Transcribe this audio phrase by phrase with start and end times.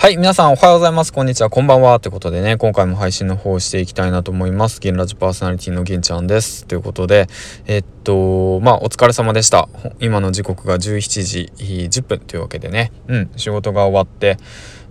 [0.00, 1.12] はい、皆さんおはようございます。
[1.12, 2.00] こんにちは、こんばんは。
[2.00, 4.80] ということでね、今回も配信の方をしていきたいなと思います。
[4.80, 6.64] ゲンラジパーソナリティのゲンちゃんです。
[6.64, 7.26] ということで、
[7.66, 9.68] えっと、まあ、お疲れ様でした。
[9.98, 14.38] 今の時刻が17時10分というわけでね、うん、仕事が終わって、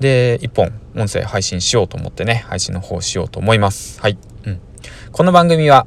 [0.00, 4.00] で、1本音声配信しようと思ってね、配信の方しようと思います。
[4.00, 4.18] はい。
[4.44, 4.60] うん。
[5.12, 5.86] この番組は、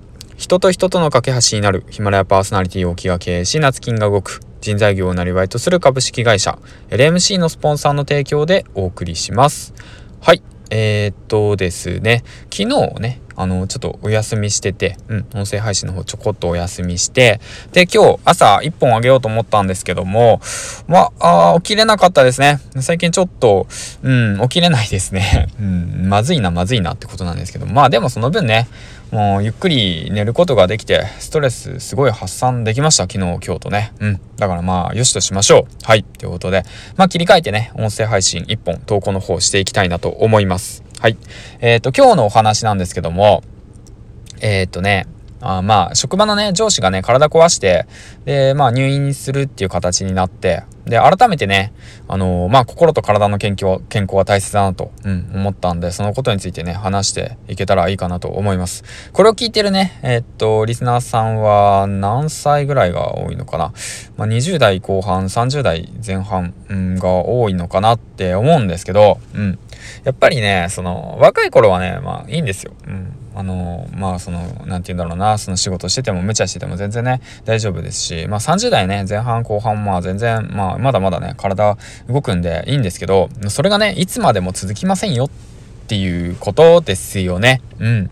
[0.49, 6.57] 人と人との架け橋になるヒマラヤパーソナリティを気が経営し、夏金が動く人材業をなりわいとする株式会社
[6.89, 9.75] LMC のスポンサーの提供でお送りします。
[10.21, 10.41] はい。
[10.71, 17.39] えー、っとですね、昨日ね、あの、ちょっとお休みしてて、うん、音声配信の方ちょこっとお休みして、
[17.71, 20.41] で、今日朝1本あげようと思ったんですけども、
[20.89, 22.59] まあ、起きれなかったですね。
[22.81, 23.65] 最近ちょっと、
[24.03, 25.47] うん、起きれないですね。
[25.57, 28.67] うん、まずいな、まずいなってことなんですけど、まあでもその分ね、
[29.11, 33.03] もうゆっくり寝ることができて、ストレスすごい発散できました。
[33.03, 33.93] 昨日、今日とね。
[34.01, 34.21] うん。
[34.35, 35.65] だからまあ、よしとしましょう。
[35.83, 36.03] はい。
[36.03, 36.63] ということで、
[36.97, 40.83] まあ切り替えてね、音声配信1本投稿の方していきたいなと思います。
[40.99, 41.17] はい。
[41.61, 43.41] えっ、ー、と、今日のお話なんですけども、
[44.41, 45.07] えっ、ー、とね、
[45.39, 47.85] あまあ、職場のね、上司がね、体壊して、
[48.25, 51.71] で、まあ、入院するっていう形になって、で、改めてね、
[52.09, 58.83] あのー、まあ、心と体の健康、健康は大切だなと、うん、思ったんで、そのことについてね、話していけたらいいかなと思います。
[59.13, 63.71] これを聞いてるね、えー、っと、リスナーさんは何歳ぐらいが多いのかな？
[64.17, 69.59] まあ、20代後半、30代前半、うん、が多いのかなって思うんですけど、うん。
[70.03, 72.73] やっぱりね、その、若い頃はね、まあ、いいんですよ。
[72.87, 73.13] うん。
[73.39, 81.77] あのまあその何て言うんだろうなその仕事してても無茶してても全然ね大丈夫ですしまあ30代ね前半後半まあ全然まあまだまだね体
[82.09, 85.29] 動くんでいいんですけどそれがねいつまでも続きませんよっ
[85.87, 88.09] ていうことですよねうん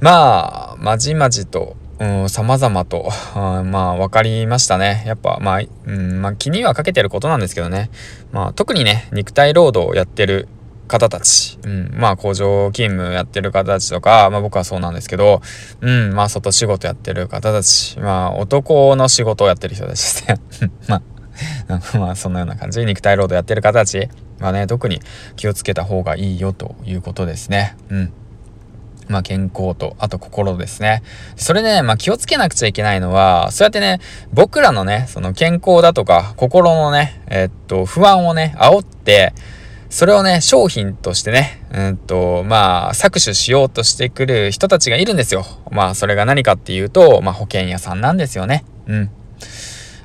[0.00, 5.04] まあまじまじとうん、様々と、あ まあ、分かりましたね。
[5.06, 7.90] やっぱ、まあ、うん、まあ、気にはかけてることなんですけどね。
[8.32, 10.48] まあ、特にね、肉体労働をやってる
[10.88, 15.40] 方たち、うん、まあ工場勤務やってる方たちとか、まあ僕はそうなんですけど、
[15.80, 20.36] うん、まあ外仕事やってる方たち、まあ男の仕事をやってる人たちですね。
[20.88, 21.02] まあ、
[21.98, 22.84] まあそんなような感じ。
[22.84, 24.08] 肉体労働やってる方たち
[24.40, 25.00] はね、特に
[25.36, 27.76] 気をつけた方がいいよということですね。
[27.90, 28.12] うん。
[29.08, 31.02] まあ健康と、あと心ですね。
[31.36, 34.00] それね、まあ気をつけなくちゃいけないのは、そうやってね、
[34.32, 39.32] 僕らのね、その健康だとか、心のね、え、っと、不安をね、煽って、
[39.92, 45.44] それをね、商品としてね、うんと、まあ、搾取しようとしてくる人たちがいるんですよ。
[45.70, 48.64] まあ、それが何かっていうと、まあ、保険屋さんなんですよね。
[48.86, 49.10] うん。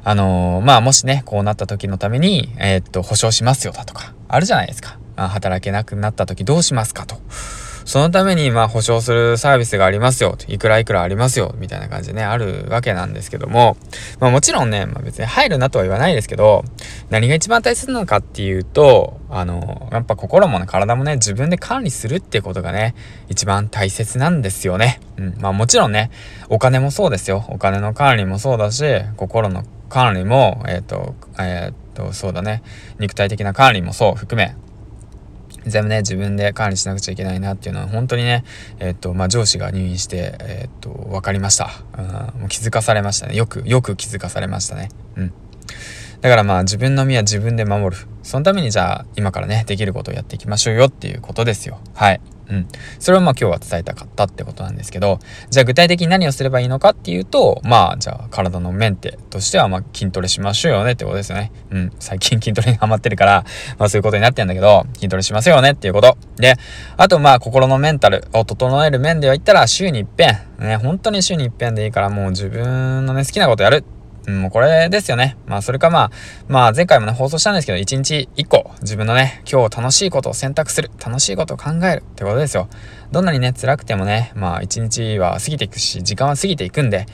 [0.04, 5.00] あのー、まあ、もしね、こうなった時のために、えー、っと、保証しますよだとか、あるじゃないですか。
[5.16, 7.22] まあ、働けなくなった時どうしますかと。
[7.88, 10.38] そのために、まあ、保証するサービスがありますよ。
[10.50, 11.56] いくらいくらありますよ。
[11.58, 13.78] みたいな感じでね、あるわけなんですけども、
[14.20, 16.66] まあ、もちろんね、まあ、別に入るなとは言わないですけど、
[17.10, 22.94] 何が一番大切なのかっていうと、あの、やっぱ心もね、体もね、自分で管理するっていうことがね、
[23.30, 25.00] 一番大切なんですよね。
[25.16, 25.38] うん。
[25.40, 26.12] まあ、もちろんね、
[26.50, 27.46] お金もそうですよ。
[27.48, 28.84] お金の管理もそうだし、
[29.16, 32.64] 心の管理も、えっ、ー、と、えっ、ー、と、そうだね、
[33.00, 34.56] 肉体的な管理もそう含め、
[35.68, 38.44] 全部ね、自分で管理しなくちゃいけないなっていうのは、本当にね、
[38.80, 41.70] えっと、まあ、上司が入院して、えっと、分かりました。
[41.98, 43.36] うん、もう気づかされましたね。
[43.36, 44.90] よく、よく気づかされましたね。
[45.16, 45.34] うん。
[46.22, 48.02] だからまあ自分の身は自分で守る。
[48.24, 51.80] そのためにじゃあ今からね、できることをやっていきましょうよっていうことですよ。
[51.94, 52.22] はい。
[52.50, 52.68] うん。
[53.00, 55.20] それをまあ今日は伝えたかったってことなんですけど、
[55.50, 61.52] じゃあ具体的に何をすればいいのかっていうと、まあじゃあ体のメンテとしてはまあ筋トレしましょうよねってことですよね。
[61.72, 61.92] うん。
[62.00, 63.46] 最近筋トレにハマってるから、
[63.78, 66.18] まあそういうことになってんだけど、筋トレしますよねっていうこと。
[66.38, 66.56] で、
[66.96, 73.84] あとまあ心のメンタルを整える面では言ったら週に一遍、ね、本当に週に一遍でいいからもう自分のね、好きなことやる
[74.28, 75.38] うん、これですよね。
[75.48, 76.12] まあ、それかまあ、
[76.50, 82.68] まあ、前回もね、放送したんですけど、1日1個、自分のね、今日楽しいことを選択する、楽しいことを考えるってことですよ。
[83.14, 87.06] どんなにね、辛くてもね、まあ、1日は過ぎていくし、時間は過ぎていくんで、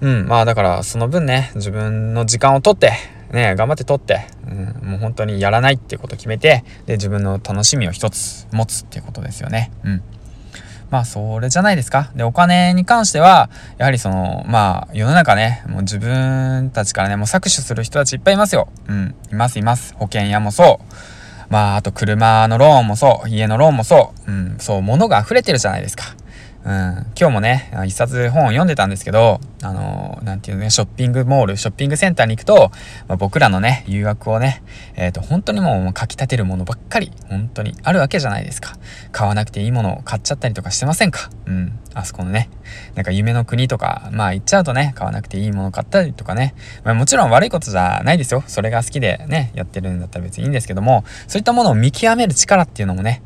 [0.00, 2.94] うん、まあ、だから、その分ね、自分の時間をとって、
[3.30, 9.70] ね、頑張ってとって、うん、もう本当にやらないっていうことを決めて、で、自分の楽しみを一つ持つっていうことですよね。
[9.84, 10.02] うん。
[10.90, 12.10] まあそれじゃないですか。
[12.14, 13.48] で、お金に関しては、
[13.78, 18.68] やはりその、まあ世の中ね、もう自分たちからね、もう搾取する人たちいっぱいいますよ。
[18.88, 19.94] うん、いますいます。
[19.94, 21.52] 保険屋もそう。
[21.52, 23.28] まああと車のローンもそう。
[23.28, 24.30] 家のローンもそう。
[24.30, 26.04] うん、そう、物が溢れてるじゃないですか。
[26.62, 32.70] うん、今日もね、一冊本を読んでたんですけど、あのー、なんていうね、ショッピングモール、ショッピングセンターに行くと、
[33.08, 34.62] まあ、僕らのね、誘惑をね、
[34.94, 38.74] えっ、ー、と、本当にもうかき立てるものばっかり、本当にあるわけじゃないですか。
[39.10, 41.30] 買わなくていいものを買っちゃったりとかしてませんか？
[41.46, 41.78] うん。
[41.94, 42.50] あそこのね、
[42.94, 46.54] なんか夢の国とか、まあ行っちゃうとね、買わなくていいもの買ったりとかね、
[46.84, 48.44] まあもちろん悪いことじゃないですよ。
[48.46, 53.22] それが好きでね、やってるんだったら別にいいんですけども、そういったものを見極める力っていうのもね、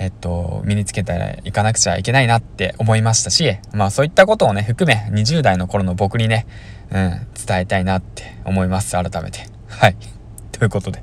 [0.00, 6.46] えっと、身につけていかなくちゃいけないなって思いましたし、まあそういったことをね、含め20代の頃の僕にね、
[6.90, 9.40] うん、伝えたいなって思います、改めて。
[9.68, 9.96] はい。
[10.52, 11.02] ということで。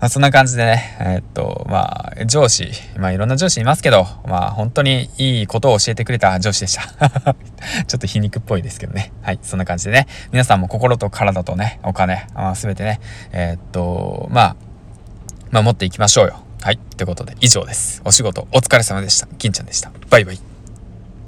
[0.00, 7.34] まあそんな感じでね、えっと、まあ上司、まあいろんな上司いますけど、まあ本当にいいことを教えてくれた上司でした。
[7.86, 9.12] ちょっと皮肉っぽいですけどね。
[9.20, 13.00] はい、そんな感じでね、皆さんも心と体とね、お金、まあ、全てね、
[13.32, 14.56] えっと、まあ、
[15.50, 16.47] まあ持っていきましょうよ。
[16.68, 16.78] はい。
[16.98, 18.02] ということで以上です。
[18.04, 19.26] お仕事お疲れ様でした。
[19.38, 19.90] 金ちゃんでした。
[20.10, 20.57] バイバイ。